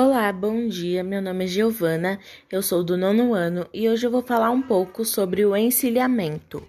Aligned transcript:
Olá, 0.00 0.32
bom 0.32 0.68
dia. 0.68 1.02
Meu 1.02 1.20
nome 1.20 1.42
é 1.42 1.48
Giovana, 1.48 2.20
eu 2.52 2.62
sou 2.62 2.84
do 2.84 2.96
nono 2.96 3.34
ano 3.34 3.66
e 3.74 3.88
hoje 3.88 4.06
eu 4.06 4.12
vou 4.12 4.22
falar 4.22 4.48
um 4.48 4.62
pouco 4.62 5.04
sobre 5.04 5.44
o 5.44 5.56
encilhamento. 5.56 6.62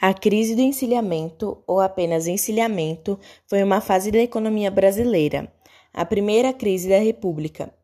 A 0.00 0.14
crise 0.14 0.54
do 0.54 0.60
encilhamento, 0.60 1.60
ou 1.66 1.80
apenas 1.80 2.28
encilhamento, 2.28 3.18
foi 3.48 3.64
uma 3.64 3.80
fase 3.80 4.12
da 4.12 4.20
economia 4.20 4.70
brasileira, 4.70 5.52
a 5.92 6.04
primeira 6.04 6.52
crise 6.52 6.88
da 6.88 7.00
República 7.00 7.74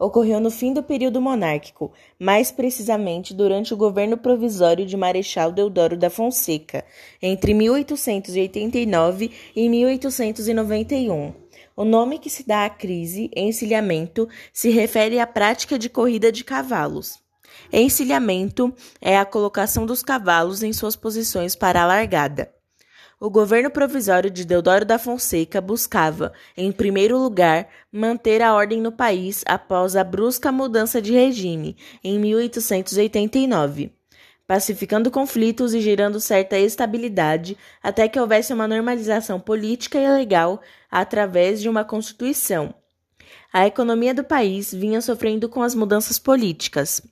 ocorreu 0.00 0.40
no 0.40 0.50
fim 0.50 0.72
do 0.72 0.82
período 0.82 1.20
monárquico, 1.20 1.92
mais 2.18 2.50
precisamente 2.50 3.34
durante 3.34 3.74
o 3.74 3.76
governo 3.76 4.16
provisório 4.16 4.86
de 4.86 4.96
Marechal 4.96 5.52
Deodoro 5.52 5.96
da 5.96 6.08
Fonseca, 6.08 6.82
entre 7.20 7.52
1889 7.52 9.30
e 9.54 9.68
1891. 9.68 11.34
O 11.76 11.84
nome 11.84 12.18
que 12.18 12.30
se 12.30 12.46
dá 12.46 12.64
à 12.64 12.70
crise, 12.70 13.30
encilhamento, 13.36 14.26
se 14.52 14.70
refere 14.70 15.18
à 15.18 15.26
prática 15.26 15.78
de 15.78 15.90
corrida 15.90 16.32
de 16.32 16.42
cavalos. 16.42 17.18
Encilhamento 17.70 18.74
é 19.00 19.18
a 19.18 19.24
colocação 19.24 19.84
dos 19.84 20.02
cavalos 20.02 20.62
em 20.62 20.72
suas 20.72 20.96
posições 20.96 21.54
para 21.54 21.82
a 21.82 21.86
largada. 21.86 22.59
O 23.22 23.28
governo 23.28 23.70
provisório 23.70 24.30
de 24.30 24.46
Deodoro 24.46 24.82
da 24.82 24.98
Fonseca 24.98 25.60
buscava, 25.60 26.32
em 26.56 26.72
primeiro 26.72 27.18
lugar, 27.18 27.68
manter 27.92 28.40
a 28.40 28.54
ordem 28.54 28.80
no 28.80 28.90
país 28.90 29.44
após 29.46 29.94
a 29.94 30.02
brusca 30.02 30.50
mudança 30.50 31.02
de 31.02 31.12
regime, 31.12 31.76
em 32.02 32.18
1889, 32.18 33.92
pacificando 34.46 35.10
conflitos 35.10 35.74
e 35.74 35.82
gerando 35.82 36.18
certa 36.18 36.58
estabilidade 36.58 37.58
até 37.82 38.08
que 38.08 38.18
houvesse 38.18 38.54
uma 38.54 38.66
normalização 38.66 39.38
política 39.38 39.98
e 39.98 40.08
legal 40.08 40.62
através 40.90 41.60
de 41.60 41.68
uma 41.68 41.84
constituição. 41.84 42.74
A 43.52 43.66
economia 43.66 44.14
do 44.14 44.24
país 44.24 44.72
vinha 44.72 45.02
sofrendo 45.02 45.46
com 45.46 45.60
as 45.60 45.74
mudanças 45.74 46.18
políticas. 46.18 47.02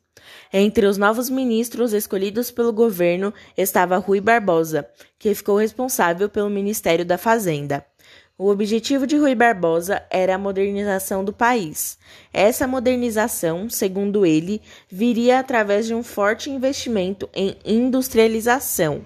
Entre 0.52 0.86
os 0.86 0.96
novos 0.96 1.28
ministros 1.28 1.92
escolhidos 1.92 2.50
pelo 2.50 2.72
governo 2.72 3.32
estava 3.56 3.98
Rui 3.98 4.20
Barbosa, 4.20 4.88
que 5.18 5.34
ficou 5.34 5.56
responsável 5.56 6.28
pelo 6.28 6.48
Ministério 6.48 7.04
da 7.04 7.18
Fazenda. 7.18 7.84
O 8.40 8.50
objetivo 8.50 9.04
de 9.04 9.16
Rui 9.16 9.34
Barbosa 9.34 10.00
era 10.08 10.36
a 10.36 10.38
modernização 10.38 11.24
do 11.24 11.32
país. 11.32 11.98
Essa 12.32 12.68
modernização, 12.68 13.68
segundo 13.68 14.24
ele, 14.24 14.62
viria 14.88 15.40
através 15.40 15.86
de 15.86 15.94
um 15.94 16.04
forte 16.04 16.48
investimento 16.48 17.28
em 17.34 17.56
industrialização. 17.64 19.04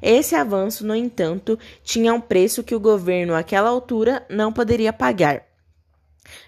Esse 0.00 0.36
avanço, 0.36 0.86
no 0.86 0.94
entanto, 0.94 1.58
tinha 1.82 2.14
um 2.14 2.20
preço 2.20 2.62
que 2.62 2.74
o 2.74 2.80
governo, 2.80 3.34
àquela 3.34 3.68
altura, 3.68 4.24
não 4.30 4.52
poderia 4.52 4.92
pagar. 4.92 5.49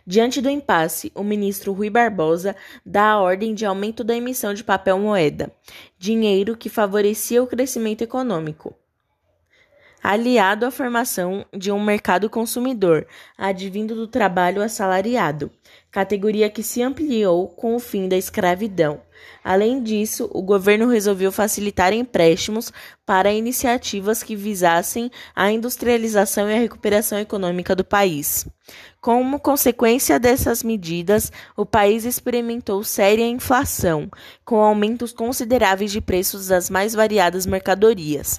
Diante 0.06 0.41
do 0.41 0.51
impasse, 0.51 1.11
o 1.15 1.23
ministro 1.23 1.73
Rui 1.73 1.91
Barbosa 1.91 2.55
dá 2.84 3.11
a 3.11 3.20
ordem 3.20 3.55
de 3.55 3.65
aumento 3.65 4.05
da 4.05 4.15
emissão 4.15 4.55
de 4.55 4.62
papel 4.62 4.98
moeda, 4.98 5.51
dinheiro 5.98 6.56
que 6.56 6.69
favorecia 6.69 7.42
o 7.42 7.47
crescimento 7.47 8.03
econômico 8.03 8.75
aliado 10.03 10.67
à 10.67 10.70
formação 10.70 11.47
de 11.56 11.70
um 11.70 11.81
mercado 11.83 12.28
consumidor, 12.28 13.06
advindo 13.39 13.95
do 13.95 14.09
trabalho 14.09 14.61
assalariado, 14.61 15.50
categoria 15.91 16.50
que 16.50 16.62
se 16.62 16.83
ampliou 16.83 17.48
com 17.48 17.77
o 17.77 17.78
fim 17.78 18.09
da 18.09 18.17
escravidão. 18.17 19.00
Além 19.45 19.83
disso, 19.83 20.31
o 20.33 20.41
governo 20.41 20.89
resolveu 20.89 21.33
facilitar 21.33 21.92
empréstimos 21.92 22.73
para 23.05 23.33
iniciativas 23.33 24.23
que 24.23 24.37
visassem 24.37 25.11
a 25.34 25.51
industrialização 25.51 26.48
e 26.48 26.55
a 26.55 26.61
recuperação 26.61 27.19
econômica 27.19 27.75
do 27.75 27.84
país. 27.84 28.47
Como 29.00 29.41
consequência 29.41 30.20
dessas 30.20 30.62
medidas, 30.62 31.33
o 31.56 31.67
país 31.67 32.05
experimentou 32.05 32.84
séria 32.84 33.27
inflação, 33.27 34.09
com 34.44 34.61
aumentos 34.61 35.12
consideráveis 35.12 35.91
de 35.91 36.00
preços 36.00 36.49
das 36.49 36.71
mais 36.71 36.94
variadas 36.94 37.44
mercadorias. 37.44 38.38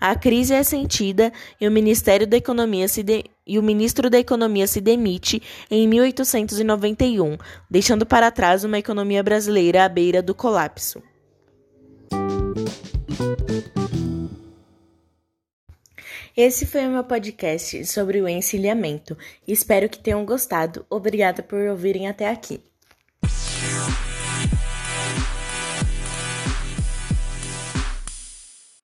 A 0.00 0.14
crise 0.14 0.54
é 0.54 0.62
sentida 0.62 1.32
e 1.60 1.66
o 1.66 1.70
Ministério 1.70 2.26
da 2.26 2.36
Economia 2.36 2.88
se 2.88 3.02
de... 3.02 3.24
e 3.46 3.58
o 3.58 3.62
ministro 3.62 4.10
da 4.10 4.18
Economia 4.18 4.66
se 4.66 4.80
demite 4.80 5.42
em 5.70 5.86
1891, 5.88 7.36
deixando 7.70 8.04
para 8.04 8.30
trás 8.30 8.64
uma 8.64 8.78
economia 8.78 9.22
brasileira 9.22 9.84
à 9.84 9.88
beira 9.88 10.22
do 10.22 10.34
colapso. 10.34 11.02
Esse 16.36 16.66
foi 16.66 16.86
o 16.86 16.90
meu 16.90 17.02
podcast 17.02 17.86
sobre 17.86 18.20
o 18.20 18.28
encilhamento. 18.28 19.16
Espero 19.48 19.88
que 19.88 19.98
tenham 19.98 20.22
gostado. 20.26 20.84
Obrigada 20.90 21.42
por 21.42 21.58
ouvirem 21.60 22.08
até 22.08 22.28
aqui. 22.28 22.60